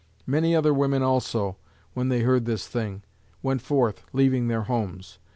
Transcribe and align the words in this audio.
Many 0.25 0.55
other 0.55 0.73
women 0.73 1.03
also, 1.03 1.57
when 1.93 2.09
they 2.09 2.21
heard 2.21 2.45
this 2.45 2.67
thing, 2.67 3.03
went 3.43 3.61
forth, 3.61 4.03
leaving 4.13 4.47
their 4.47 4.63
homes. 4.63 5.19